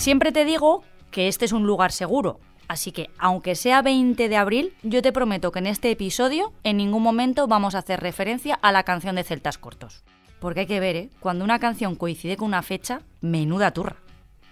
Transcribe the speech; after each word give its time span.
Siempre 0.00 0.32
te 0.32 0.46
digo 0.46 0.82
que 1.10 1.28
este 1.28 1.44
es 1.44 1.52
un 1.52 1.66
lugar 1.66 1.92
seguro, 1.92 2.40
así 2.68 2.90
que 2.90 3.10
aunque 3.18 3.54
sea 3.54 3.82
20 3.82 4.30
de 4.30 4.36
abril, 4.36 4.72
yo 4.82 5.02
te 5.02 5.12
prometo 5.12 5.52
que 5.52 5.58
en 5.58 5.66
este 5.66 5.90
episodio 5.90 6.54
en 6.64 6.78
ningún 6.78 7.02
momento 7.02 7.46
vamos 7.46 7.74
a 7.74 7.80
hacer 7.80 8.00
referencia 8.00 8.58
a 8.62 8.72
la 8.72 8.84
canción 8.84 9.16
de 9.16 9.24
Celtas 9.24 9.58
Cortos. 9.58 10.02
Porque 10.40 10.60
hay 10.60 10.66
que 10.66 10.80
ver, 10.80 10.96
¿eh? 10.96 11.10
Cuando 11.20 11.44
una 11.44 11.58
canción 11.58 11.96
coincide 11.96 12.38
con 12.38 12.48
una 12.48 12.62
fecha, 12.62 13.02
menuda 13.20 13.72
turra. 13.72 13.96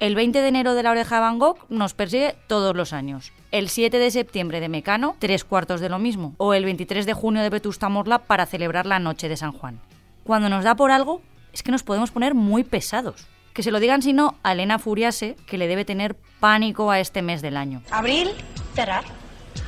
El 0.00 0.14
20 0.14 0.42
de 0.42 0.48
enero 0.48 0.74
de 0.74 0.82
la 0.82 0.90
oreja 0.90 1.14
de 1.14 1.22
Van 1.22 1.38
Gogh 1.38 1.64
nos 1.70 1.94
persigue 1.94 2.36
todos 2.46 2.76
los 2.76 2.92
años. 2.92 3.32
El 3.50 3.70
7 3.70 3.98
de 3.98 4.10
septiembre 4.10 4.60
de 4.60 4.68
Mecano, 4.68 5.16
tres 5.18 5.44
cuartos 5.44 5.80
de 5.80 5.88
lo 5.88 5.98
mismo. 5.98 6.34
O 6.36 6.52
el 6.52 6.66
23 6.66 7.06
de 7.06 7.14
junio 7.14 7.42
de 7.42 7.48
Vetusta 7.48 7.88
Morla 7.88 8.18
para 8.18 8.44
celebrar 8.44 8.84
la 8.84 8.98
noche 8.98 9.30
de 9.30 9.38
San 9.38 9.52
Juan. 9.52 9.80
Cuando 10.28 10.50
nos 10.50 10.62
da 10.62 10.74
por 10.74 10.90
algo, 10.90 11.22
es 11.54 11.62
que 11.62 11.72
nos 11.72 11.82
podemos 11.82 12.10
poner 12.10 12.34
muy 12.34 12.62
pesados. 12.62 13.26
Que 13.54 13.62
se 13.62 13.70
lo 13.70 13.80
digan 13.80 14.02
si 14.02 14.12
no 14.12 14.36
a 14.42 14.52
Elena 14.52 14.78
Furiase, 14.78 15.36
que 15.46 15.56
le 15.56 15.68
debe 15.68 15.86
tener 15.86 16.16
pánico 16.38 16.90
a 16.90 17.00
este 17.00 17.22
mes 17.22 17.40
del 17.40 17.56
año. 17.56 17.80
Abril, 17.90 18.28
Terral. 18.74 19.06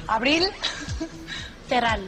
Abril, 0.06 0.44
Terral. 1.70 2.02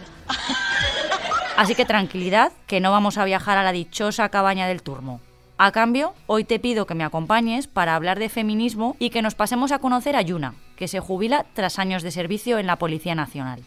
Así 1.56 1.74
que 1.74 1.86
tranquilidad, 1.86 2.52
que 2.66 2.80
no 2.80 2.90
vamos 2.90 3.16
a 3.16 3.24
viajar 3.24 3.56
a 3.56 3.62
la 3.62 3.72
dichosa 3.72 4.28
cabaña 4.28 4.66
del 4.66 4.82
Turmo. 4.82 5.22
A 5.56 5.72
cambio, 5.72 6.12
hoy 6.26 6.44
te 6.44 6.58
pido 6.58 6.84
que 6.84 6.94
me 6.94 7.04
acompañes 7.04 7.68
para 7.68 7.96
hablar 7.96 8.18
de 8.18 8.28
feminismo 8.28 8.96
y 8.98 9.08
que 9.08 9.22
nos 9.22 9.34
pasemos 9.34 9.72
a 9.72 9.78
conocer 9.78 10.14
a 10.14 10.20
Yuna, 10.20 10.56
que 10.76 10.88
se 10.88 11.00
jubila 11.00 11.46
tras 11.54 11.78
años 11.78 12.02
de 12.02 12.10
servicio 12.10 12.58
en 12.58 12.66
la 12.66 12.76
Policía 12.76 13.14
Nacional. 13.14 13.62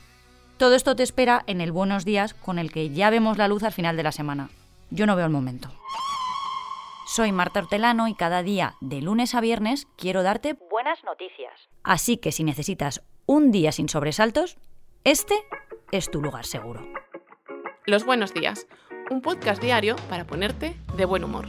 Todo 0.58 0.76
esto 0.76 0.96
te 0.96 1.02
espera 1.02 1.44
en 1.48 1.60
el 1.60 1.72
Buenos 1.72 2.06
Días 2.06 2.36
con 2.36 2.60
el 2.60 2.72
que 2.72 2.92
ya 2.92 3.10
vemos 3.10 3.40
la 3.40 3.48
luz 3.48 3.64
al 3.64 3.74
final 3.74 3.98
de 3.98 4.04
la 4.04 4.12
semana. 4.12 4.50
Yo 4.90 5.06
no 5.06 5.16
veo 5.16 5.26
el 5.26 5.32
momento. 5.32 5.70
Soy 7.08 7.32
Marta 7.32 7.60
Hortelano 7.60 8.08
y 8.08 8.16
cada 8.16 8.44
día, 8.44 8.76
de 8.82 9.02
lunes 9.02 9.36
a 9.36 9.42
viernes, 9.42 9.88
quiero 9.96 10.24
darte 10.24 10.58
buenas 10.70 11.04
noticias. 11.04 11.54
Así 11.84 12.18
que 12.18 12.32
si 12.32 12.44
necesitas 12.44 13.04
un 13.26 13.52
día 13.52 13.72
sin 13.72 13.90
sobresaltos, 13.90 14.58
este 15.04 15.36
es 15.92 16.10
tu 16.12 16.22
lugar 16.22 16.46
seguro. 16.46 16.86
Los 17.86 18.06
Buenos 18.06 18.34
Días, 18.34 18.68
un 19.10 19.22
podcast 19.22 19.62
diario 19.62 19.96
para 20.10 20.26
ponerte 20.26 20.76
de 20.98 21.06
buen 21.06 21.24
humor. 21.24 21.48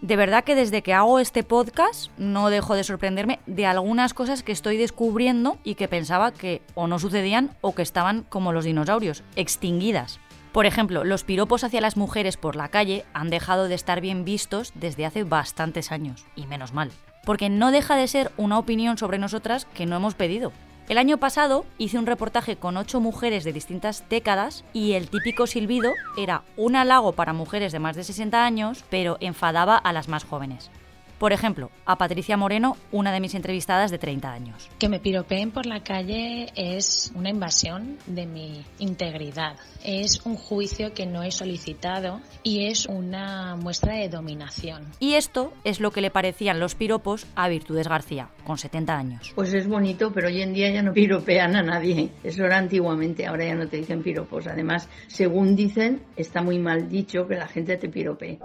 De 0.00 0.16
verdad 0.16 0.44
que 0.44 0.54
desde 0.54 0.82
que 0.82 0.92
hago 0.94 1.18
este 1.18 1.42
podcast 1.42 2.10
no 2.18 2.50
dejo 2.50 2.74
de 2.74 2.84
sorprenderme 2.84 3.40
de 3.46 3.66
algunas 3.66 4.14
cosas 4.14 4.42
que 4.42 4.52
estoy 4.52 4.76
descubriendo 4.76 5.58
y 5.64 5.74
que 5.74 5.88
pensaba 5.88 6.32
que 6.32 6.62
o 6.74 6.86
no 6.86 6.98
sucedían 6.98 7.56
o 7.60 7.74
que 7.74 7.82
estaban 7.82 8.22
como 8.22 8.52
los 8.52 8.64
dinosaurios, 8.64 9.22
extinguidas. 9.36 10.20
Por 10.56 10.64
ejemplo, 10.64 11.04
los 11.04 11.22
piropos 11.22 11.64
hacia 11.64 11.82
las 11.82 11.98
mujeres 11.98 12.38
por 12.38 12.56
la 12.56 12.68
calle 12.68 13.04
han 13.12 13.28
dejado 13.28 13.68
de 13.68 13.74
estar 13.74 14.00
bien 14.00 14.24
vistos 14.24 14.72
desde 14.74 15.04
hace 15.04 15.22
bastantes 15.22 15.92
años, 15.92 16.24
y 16.34 16.46
menos 16.46 16.72
mal, 16.72 16.90
porque 17.26 17.50
no 17.50 17.70
deja 17.72 17.94
de 17.94 18.08
ser 18.08 18.32
una 18.38 18.58
opinión 18.58 18.96
sobre 18.96 19.18
nosotras 19.18 19.66
que 19.74 19.84
no 19.84 19.96
hemos 19.96 20.14
pedido. 20.14 20.52
El 20.88 20.96
año 20.96 21.18
pasado 21.18 21.66
hice 21.76 21.98
un 21.98 22.06
reportaje 22.06 22.56
con 22.56 22.78
ocho 22.78 23.02
mujeres 23.02 23.44
de 23.44 23.52
distintas 23.52 24.08
décadas 24.08 24.64
y 24.72 24.92
el 24.92 25.10
típico 25.10 25.46
silbido 25.46 25.92
era 26.16 26.42
un 26.56 26.74
halago 26.74 27.12
para 27.12 27.34
mujeres 27.34 27.70
de 27.70 27.78
más 27.78 27.94
de 27.94 28.04
60 28.04 28.42
años, 28.42 28.82
pero 28.88 29.18
enfadaba 29.20 29.76
a 29.76 29.92
las 29.92 30.08
más 30.08 30.24
jóvenes. 30.24 30.70
Por 31.18 31.32
ejemplo, 31.32 31.70
a 31.86 31.96
Patricia 31.96 32.36
Moreno, 32.36 32.76
una 32.92 33.10
de 33.10 33.20
mis 33.20 33.34
entrevistadas 33.34 33.90
de 33.90 33.98
30 33.98 34.30
años. 34.30 34.68
Que 34.78 34.88
me 34.88 35.00
piropeen 35.00 35.50
por 35.50 35.64
la 35.64 35.82
calle 35.82 36.52
es 36.54 37.10
una 37.14 37.30
invasión 37.30 37.96
de 38.06 38.26
mi 38.26 38.64
integridad. 38.78 39.56
Es 39.82 40.26
un 40.26 40.36
juicio 40.36 40.92
que 40.92 41.06
no 41.06 41.22
he 41.22 41.30
solicitado 41.30 42.20
y 42.42 42.66
es 42.66 42.86
una 42.86 43.56
muestra 43.56 43.94
de 43.94 44.10
dominación. 44.10 44.84
Y 44.98 45.14
esto 45.14 45.54
es 45.64 45.80
lo 45.80 45.90
que 45.90 46.02
le 46.02 46.10
parecían 46.10 46.60
los 46.60 46.74
piropos 46.74 47.26
a 47.34 47.48
Virtudes 47.48 47.88
García, 47.88 48.28
con 48.44 48.58
70 48.58 48.96
años. 48.96 49.32
Pues 49.34 49.54
es 49.54 49.66
bonito, 49.66 50.12
pero 50.12 50.28
hoy 50.28 50.42
en 50.42 50.52
día 50.52 50.70
ya 50.70 50.82
no 50.82 50.92
piropean 50.92 51.56
a 51.56 51.62
nadie. 51.62 52.10
Eso 52.24 52.44
era 52.44 52.58
antiguamente, 52.58 53.26
ahora 53.26 53.46
ya 53.46 53.54
no 53.54 53.68
te 53.68 53.78
dicen 53.78 54.02
piropos. 54.02 54.46
Además, 54.46 54.88
según 55.06 55.56
dicen, 55.56 56.02
está 56.16 56.42
muy 56.42 56.58
mal 56.58 56.90
dicho 56.90 57.26
que 57.26 57.36
la 57.36 57.48
gente 57.48 57.76
te 57.78 57.88
piropee. 57.88 58.38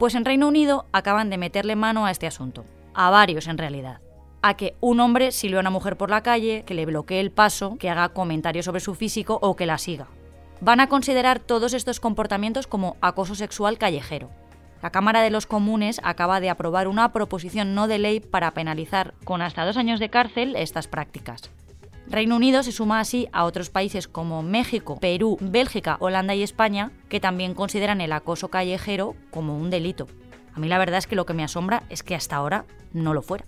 Pues 0.00 0.14
en 0.14 0.24
Reino 0.24 0.48
Unido 0.48 0.86
acaban 0.92 1.28
de 1.28 1.36
meterle 1.36 1.76
mano 1.76 2.06
a 2.06 2.10
este 2.10 2.26
asunto, 2.26 2.64
a 2.94 3.10
varios 3.10 3.46
en 3.48 3.58
realidad. 3.58 4.00
A 4.40 4.54
que 4.54 4.74
un 4.80 4.98
hombre 4.98 5.30
silbe 5.30 5.58
a 5.58 5.60
una 5.60 5.68
mujer 5.68 5.98
por 5.98 6.08
la 6.08 6.22
calle, 6.22 6.64
que 6.66 6.72
le 6.72 6.86
bloquee 6.86 7.20
el 7.20 7.30
paso, 7.30 7.76
que 7.76 7.90
haga 7.90 8.08
comentarios 8.08 8.64
sobre 8.64 8.80
su 8.80 8.94
físico 8.94 9.38
o 9.42 9.56
que 9.56 9.66
la 9.66 9.76
siga. 9.76 10.06
Van 10.62 10.80
a 10.80 10.86
considerar 10.86 11.38
todos 11.38 11.74
estos 11.74 12.00
comportamientos 12.00 12.66
como 12.66 12.96
acoso 13.02 13.34
sexual 13.34 13.76
callejero. 13.76 14.30
La 14.80 14.88
Cámara 14.88 15.20
de 15.20 15.28
los 15.28 15.44
Comunes 15.44 16.00
acaba 16.02 16.40
de 16.40 16.48
aprobar 16.48 16.88
una 16.88 17.12
proposición 17.12 17.74
no 17.74 17.86
de 17.86 17.98
ley 17.98 18.20
para 18.20 18.52
penalizar 18.52 19.12
con 19.24 19.42
hasta 19.42 19.66
dos 19.66 19.76
años 19.76 20.00
de 20.00 20.08
cárcel 20.08 20.56
estas 20.56 20.88
prácticas. 20.88 21.50
Reino 22.06 22.36
Unido 22.36 22.62
se 22.62 22.72
suma 22.72 23.00
así 23.00 23.28
a 23.32 23.44
otros 23.44 23.70
países 23.70 24.08
como 24.08 24.42
México, 24.42 24.98
Perú, 25.00 25.38
Bélgica, 25.40 25.96
Holanda 26.00 26.34
y 26.34 26.42
España, 26.42 26.90
que 27.08 27.20
también 27.20 27.54
consideran 27.54 28.00
el 28.00 28.12
acoso 28.12 28.48
callejero 28.48 29.14
como 29.30 29.56
un 29.56 29.70
delito. 29.70 30.06
A 30.54 30.58
mí 30.58 30.68
la 30.68 30.78
verdad 30.78 30.98
es 30.98 31.06
que 31.06 31.16
lo 31.16 31.26
que 31.26 31.34
me 31.34 31.44
asombra 31.44 31.84
es 31.88 32.02
que 32.02 32.14
hasta 32.14 32.36
ahora 32.36 32.64
no 32.92 33.14
lo 33.14 33.22
fuera. 33.22 33.44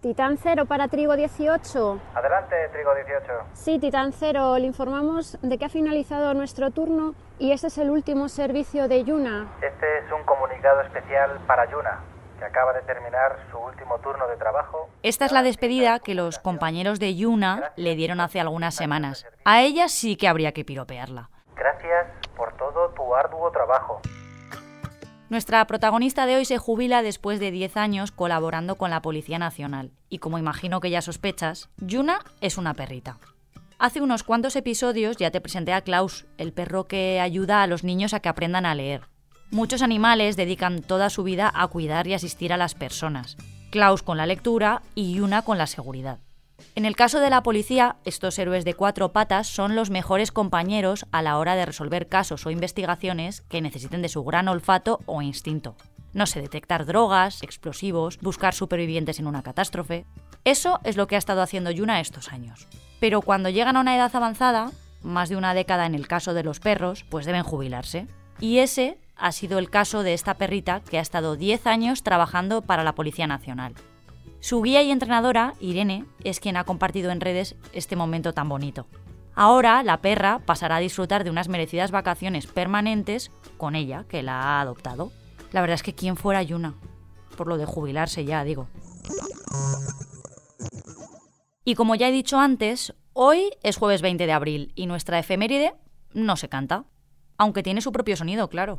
Titán 0.00 0.38
cero 0.38 0.64
para 0.64 0.88
Trigo 0.88 1.14
18. 1.14 2.00
Adelante, 2.14 2.56
Trigo 2.72 2.94
18. 2.94 3.32
Sí, 3.52 3.78
Titán 3.78 4.12
cero, 4.12 4.56
le 4.56 4.66
informamos 4.66 5.36
de 5.42 5.58
que 5.58 5.66
ha 5.66 5.68
finalizado 5.68 6.32
nuestro 6.32 6.70
turno 6.70 7.14
y 7.38 7.52
este 7.52 7.66
es 7.66 7.76
el 7.76 7.90
último 7.90 8.30
servicio 8.30 8.88
de 8.88 9.04
Yuna. 9.04 9.48
Este 9.60 9.98
es 9.98 10.10
un 10.10 10.24
comunicado 10.24 10.80
especial 10.80 11.38
para 11.46 11.70
Yuna, 11.70 12.00
que 12.40 12.46
acaba 12.46 12.72
de 12.72 12.82
terminar 12.82 13.38
su 13.50 13.58
último 13.58 13.98
turno 13.98 14.26
de 14.26 14.36
trabajo. 14.36 14.88
Esta 15.02 15.26
es 15.26 15.32
la 15.32 15.42
despedida 15.42 16.00
que 16.00 16.14
los 16.14 16.38
compañeros 16.38 16.98
de 16.98 17.14
Yuna 17.14 17.72
le 17.76 17.94
dieron 17.94 18.20
hace 18.20 18.40
algunas 18.40 18.74
semanas. 18.74 19.26
A 19.44 19.62
ella 19.62 19.88
sí 19.88 20.16
que 20.16 20.26
habría 20.26 20.52
que 20.52 20.64
piropearla. 20.64 21.30
Gracias 21.54 22.06
por 22.36 22.56
todo 22.56 22.88
tu 22.94 23.14
arduo 23.14 23.50
trabajo. 23.52 24.00
Nuestra 25.28 25.64
protagonista 25.66 26.26
de 26.26 26.36
hoy 26.36 26.44
se 26.44 26.58
jubila 26.58 27.02
después 27.02 27.38
de 27.38 27.52
10 27.52 27.76
años 27.76 28.10
colaborando 28.10 28.76
con 28.76 28.90
la 28.90 29.02
Policía 29.02 29.38
Nacional. 29.38 29.92
Y 30.08 30.18
como 30.18 30.38
imagino 30.38 30.80
que 30.80 30.90
ya 30.90 31.02
sospechas, 31.02 31.68
Yuna 31.76 32.18
es 32.40 32.58
una 32.58 32.74
perrita. 32.74 33.18
Hace 33.78 34.00
unos 34.00 34.24
cuantos 34.24 34.56
episodios 34.56 35.16
ya 35.18 35.30
te 35.30 35.40
presenté 35.40 35.72
a 35.72 35.82
Klaus, 35.82 36.26
el 36.36 36.52
perro 36.52 36.84
que 36.84 37.20
ayuda 37.20 37.62
a 37.62 37.66
los 37.66 37.84
niños 37.84 38.12
a 38.12 38.20
que 38.20 38.28
aprendan 38.28 38.66
a 38.66 38.74
leer. 38.74 39.02
Muchos 39.52 39.82
animales 39.82 40.36
dedican 40.36 40.80
toda 40.80 41.10
su 41.10 41.24
vida 41.24 41.50
a 41.52 41.66
cuidar 41.66 42.06
y 42.06 42.14
asistir 42.14 42.52
a 42.52 42.56
las 42.56 42.76
personas. 42.76 43.36
Klaus 43.70 44.04
con 44.04 44.16
la 44.16 44.26
lectura 44.26 44.82
y 44.94 45.14
Yuna 45.14 45.42
con 45.42 45.58
la 45.58 45.66
seguridad. 45.66 46.20
En 46.76 46.84
el 46.84 46.94
caso 46.94 47.18
de 47.18 47.30
la 47.30 47.42
policía, 47.42 47.96
estos 48.04 48.38
héroes 48.38 48.64
de 48.64 48.74
cuatro 48.74 49.12
patas 49.12 49.48
son 49.48 49.74
los 49.74 49.90
mejores 49.90 50.30
compañeros 50.30 51.04
a 51.10 51.20
la 51.20 51.36
hora 51.36 51.56
de 51.56 51.66
resolver 51.66 52.06
casos 52.06 52.46
o 52.46 52.50
investigaciones 52.50 53.40
que 53.40 53.60
necesiten 53.60 54.02
de 54.02 54.08
su 54.08 54.22
gran 54.22 54.46
olfato 54.46 55.00
o 55.06 55.20
instinto. 55.20 55.74
No 56.12 56.26
sé, 56.26 56.40
detectar 56.40 56.86
drogas, 56.86 57.42
explosivos, 57.42 58.18
buscar 58.20 58.54
supervivientes 58.54 59.18
en 59.18 59.26
una 59.26 59.42
catástrofe. 59.42 60.04
Eso 60.44 60.78
es 60.84 60.96
lo 60.96 61.08
que 61.08 61.16
ha 61.16 61.18
estado 61.18 61.42
haciendo 61.42 61.72
Yuna 61.72 61.98
estos 62.00 62.32
años. 62.32 62.68
Pero 63.00 63.20
cuando 63.20 63.48
llegan 63.48 63.76
a 63.76 63.80
una 63.80 63.96
edad 63.96 64.14
avanzada, 64.14 64.70
más 65.02 65.28
de 65.28 65.36
una 65.36 65.54
década 65.54 65.86
en 65.86 65.96
el 65.96 66.06
caso 66.06 66.34
de 66.34 66.44
los 66.44 66.60
perros, 66.60 67.04
pues 67.08 67.26
deben 67.26 67.42
jubilarse. 67.42 68.06
Y 68.38 68.58
ese 68.58 68.96
ha 69.20 69.32
sido 69.32 69.58
el 69.58 69.70
caso 69.70 70.02
de 70.02 70.14
esta 70.14 70.34
perrita 70.34 70.80
que 70.80 70.98
ha 70.98 71.02
estado 71.02 71.36
10 71.36 71.66
años 71.66 72.02
trabajando 72.02 72.62
para 72.62 72.84
la 72.84 72.94
Policía 72.94 73.26
Nacional. 73.26 73.74
Su 74.40 74.62
guía 74.62 74.82
y 74.82 74.90
entrenadora, 74.90 75.54
Irene, 75.60 76.06
es 76.24 76.40
quien 76.40 76.56
ha 76.56 76.64
compartido 76.64 77.10
en 77.10 77.20
redes 77.20 77.56
este 77.72 77.94
momento 77.94 78.32
tan 78.32 78.48
bonito. 78.48 78.86
Ahora 79.34 79.82
la 79.82 80.00
perra 80.00 80.40
pasará 80.44 80.76
a 80.76 80.80
disfrutar 80.80 81.24
de 81.24 81.30
unas 81.30 81.48
merecidas 81.48 81.90
vacaciones 81.90 82.46
permanentes 82.46 83.30
con 83.58 83.76
ella, 83.76 84.04
que 84.08 84.22
la 84.22 84.40
ha 84.40 84.60
adoptado. 84.60 85.12
La 85.52 85.60
verdad 85.60 85.74
es 85.74 85.82
que 85.82 85.94
quién 85.94 86.16
fuera 86.16 86.42
Yuna, 86.42 86.74
por 87.36 87.46
lo 87.46 87.58
de 87.58 87.66
jubilarse 87.66 88.24
ya, 88.24 88.42
digo. 88.44 88.68
Y 91.64 91.74
como 91.74 91.94
ya 91.94 92.08
he 92.08 92.12
dicho 92.12 92.38
antes, 92.38 92.94
hoy 93.12 93.50
es 93.62 93.76
jueves 93.76 94.02
20 94.02 94.26
de 94.26 94.32
abril 94.32 94.72
y 94.74 94.86
nuestra 94.86 95.18
efeméride 95.18 95.74
no 96.12 96.36
se 96.36 96.48
canta, 96.48 96.84
aunque 97.36 97.62
tiene 97.62 97.80
su 97.80 97.92
propio 97.92 98.16
sonido, 98.16 98.48
claro. 98.48 98.78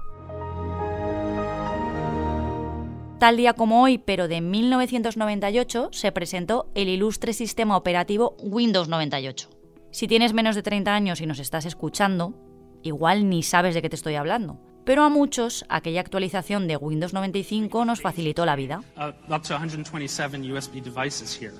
Tal 3.21 3.38
día 3.38 3.53
como 3.53 3.83
hoy, 3.83 4.00
pero 4.00 4.27
de 4.27 4.41
1998, 4.41 5.89
se 5.91 6.12
presentó 6.12 6.71
el 6.73 6.89
ilustre 6.89 7.33
sistema 7.33 7.77
operativo 7.77 8.35
Windows 8.39 8.88
98. 8.88 9.47
Si 9.91 10.07
tienes 10.07 10.33
menos 10.33 10.56
de 10.56 10.63
30 10.63 10.91
años 10.91 11.21
y 11.21 11.27
nos 11.27 11.38
estás 11.38 11.68
escuchando, 11.68 12.33
igual 12.81 13.29
ni 13.29 13.44
sabes 13.44 13.75
de 13.75 13.83
qué 13.83 13.89
te 13.89 13.95
estoy 13.95 14.15
hablando. 14.15 14.59
Pero 14.85 15.03
a 15.03 15.09
muchos, 15.09 15.65
aquella 15.69 16.01
actualización 16.01 16.68
de 16.68 16.77
Windows 16.77 17.13
95 17.13 17.85
nos 17.85 18.01
facilitó 18.01 18.44
la 18.44 18.56
vida. 18.56 18.81
Uh, 18.97 19.31
up 19.31 19.44
to 19.44 19.56
127 19.56 20.51
USB 20.51 20.81
devices 20.81 21.39
here. 21.39 21.53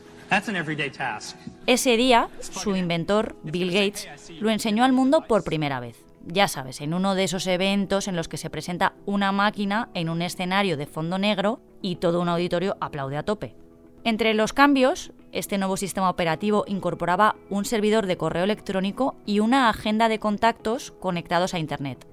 Ese 1.68 1.98
día, 1.98 2.30
su 2.40 2.75
inventor, 2.75 3.36
Bill 3.44 3.72
Gates, 3.72 4.08
lo 4.40 4.50
enseñó 4.50 4.84
al 4.84 4.94
mundo 4.94 5.25
por 5.28 5.44
primera 5.44 5.80
vez. 5.80 6.00
Ya 6.26 6.48
sabes, 6.48 6.82
en 6.82 6.94
uno 6.94 7.16
de 7.16 7.24
esos 7.24 7.48
eventos 7.48 8.08
en 8.08 8.16
los 8.16 8.28
que 8.28 8.38
se 8.38 8.50
presenta 8.50 8.94
una 9.06 9.32
máquina 9.32 9.90
en 9.94 10.10
un 10.10 10.22
escenario 10.22 10.78
de 10.78 10.86
fondo 10.86 11.18
negro 11.18 11.62
y 11.82 11.96
todo 11.96 12.22
un 12.22 12.30
auditorio 12.30 12.78
aplaude 12.80 13.18
a 13.18 13.24
tope. 13.24 13.56
Entre 14.04 14.34
los 14.34 14.54
cambios, 14.54 15.12
este 15.32 15.58
nuevo 15.58 15.78
sistema 15.78 16.10
operativo 16.10 16.64
incorporaba 16.68 17.36
un 17.50 17.66
servidor 17.66 18.06
de 18.06 18.18
correo 18.18 18.44
electrónico 18.44 19.16
y 19.26 19.40
una 19.40 19.70
agenda 19.70 20.10
de 20.10 20.20
contactos 20.20 20.92
conectados 21.00 21.54
a 21.54 21.60
Internet. 21.60 22.08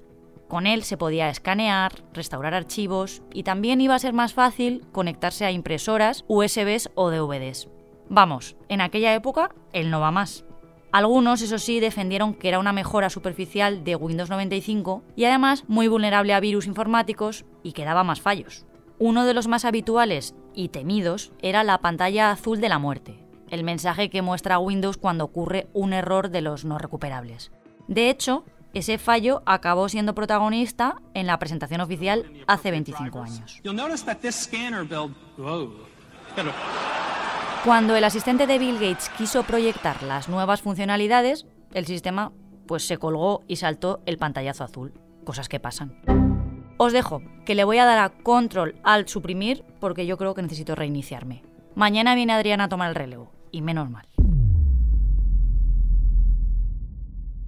Con 0.49 0.67
él 0.67 0.83
se 0.83 0.97
podía 0.97 1.29
escanear, 1.29 1.93
restaurar 2.15 2.55
archivos 2.55 3.23
y 3.33 3.43
también 3.43 3.81
iba 3.83 3.95
a 3.95 3.99
ser 3.99 4.15
más 4.15 4.33
fácil 4.33 4.87
conectarse 4.93 5.45
a 5.45 5.51
impresoras, 5.51 6.25
USBs 6.29 6.91
o 6.95 7.11
DVDs. 7.11 7.69
Vamos, 8.09 8.57
en 8.71 8.81
aquella 8.81 9.15
época 9.15 9.55
el 9.75 9.91
no 9.91 10.01
va 10.01 10.11
más. 10.11 10.47
Algunos, 10.90 11.43
eso 11.43 11.58
sí, 11.58 11.81
defendieron 11.81 12.35
que 12.35 12.49
era 12.49 12.58
una 12.58 12.73
mejora 12.73 13.11
superficial 13.11 13.85
de 13.85 13.96
Windows 13.96 14.31
95 14.31 15.02
y 15.17 15.25
además 15.25 15.64
muy 15.69 15.87
vulnerable 15.87 16.32
a 16.32 16.40
virus 16.40 16.67
informáticos 16.67 17.44
y 17.62 17.73
que 17.73 17.85
daba 17.85 18.05
más 18.05 18.20
fallos. 18.20 18.64
Uno 18.99 19.26
de 19.26 19.35
los 19.35 19.49
más 19.49 19.64
habituales 19.64 20.35
y 20.55 20.70
temidos 20.70 21.32
era 21.40 21.62
la 21.62 21.79
pantalla 21.79 22.31
azul 22.31 22.61
de 22.61 22.70
la 22.70 22.79
muerte, 22.79 23.23
el 23.50 23.64
mensaje 23.64 24.08
que 24.08 24.23
muestra 24.23 24.58
Windows 24.58 24.96
cuando 24.96 25.25
ocurre 25.25 25.69
un 25.73 25.93
error 25.93 26.31
de 26.31 26.40
los 26.40 26.64
no 26.64 26.79
recuperables. 26.79 27.52
De 27.87 28.08
hecho, 28.08 28.44
ese 28.75 28.99
fallo 28.99 29.43
acabó 29.46 29.88
siendo 29.88 30.14
protagonista 30.14 31.00
en 31.14 31.26
la 31.26 31.38
presentación 31.38 31.81
oficial 31.81 32.31
hace 32.46 32.70
25 32.70 33.23
años. 33.23 33.61
Cuando 37.65 37.97
el 37.97 38.05
asistente 38.05 38.47
de 38.47 38.59
Bill 38.59 38.79
Gates 38.79 39.11
quiso 39.11 39.43
proyectar 39.43 40.03
las 40.05 40.29
nuevas 40.29 40.63
funcionalidades, 40.63 41.45
el 41.75 41.87
sistema 41.87 42.33
pues 42.67 42.87
se 42.87 42.99
colgó 42.99 43.43
y 43.49 43.57
saltó 43.57 44.01
el 44.07 44.17
pantallazo 44.17 44.65
azul. 44.65 44.95
Cosas 45.25 45.49
que 45.49 45.59
pasan. 45.59 46.01
Os 46.77 46.93
dejo, 46.93 47.21
que 47.45 47.57
le 47.57 47.65
voy 47.65 47.79
a 47.79 47.85
dar 47.85 47.99
a 47.99 48.11
control 48.11 48.77
al 48.85 49.09
suprimir 49.09 49.65
porque 49.81 50.07
yo 50.07 50.17
creo 50.17 50.35
que 50.35 50.43
necesito 50.43 50.77
reiniciarme. 50.77 51.43
Mañana 51.75 52.15
viene 52.15 52.33
Adriana 52.33 52.65
a 52.65 52.69
tomar 52.69 52.91
el 52.91 52.95
relevo, 52.95 53.33
y 53.51 53.61
menos 53.61 53.91
mal. 53.91 54.07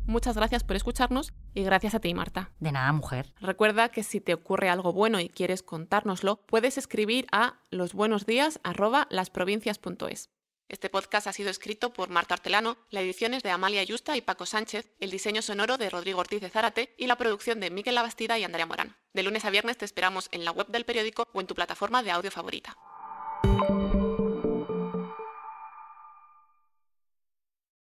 Muchas 0.07 0.37
gracias 0.37 0.65
por 0.65 0.75
escucharnos 0.75 1.33
y 1.55 1.63
gracias 1.63 1.95
a 1.95 2.01
ti, 2.01 2.13
Marta. 2.15 2.51
De 2.59 2.73
nada, 2.73 2.91
mujer. 2.93 3.33
Recuerda 3.41 3.91
que 3.91 4.03
si 4.03 4.21
te 4.21 4.35
ocurre 4.35 4.69
algo 4.69 4.93
bueno 4.93 5.21
y 5.21 5.29
quieres 5.29 5.63
contárnoslo, 5.63 6.45
puedes 6.47 6.79
escribir 6.79 7.29
a 7.33 7.61
losbuenosdías@lasprovincias.es. 7.71 10.31
Este 10.71 10.89
podcast 10.89 11.27
ha 11.27 11.33
sido 11.33 11.51
escrito 11.51 11.93
por 11.93 12.11
Marta 12.11 12.35
Hortelano, 12.35 12.77
la 12.91 13.01
edición 13.01 13.35
es 13.35 13.43
de 13.43 13.51
Amalia 13.51 13.83
Yusta 13.83 14.17
y 14.17 14.21
Paco 14.21 14.47
Sánchez, 14.47 14.89
el 15.01 15.11
diseño 15.11 15.43
sonoro 15.43 15.79
de 15.79 15.91
Rodrigo 15.91 16.21
Ortiz 16.21 16.41
de 16.41 16.49
Zárate 16.49 16.95
y 16.97 17.09
la 17.09 17.17
producción 17.17 17.59
de 17.59 17.71
Miquel 17.71 17.97
Labastida 17.97 18.39
y 18.39 18.45
Andrea 18.45 18.67
Morán. 18.67 18.97
De 19.13 19.25
lunes 19.25 19.45
a 19.45 19.51
viernes 19.51 19.79
te 19.79 19.85
esperamos 19.85 20.29
en 20.31 20.45
la 20.45 20.53
web 20.53 20.69
del 20.69 20.85
periódico 20.85 21.27
o 21.33 21.41
en 21.41 21.49
tu 21.49 21.57
plataforma 21.57 22.05
de 22.05 22.13
audio 22.13 22.31
favorita. 22.31 22.77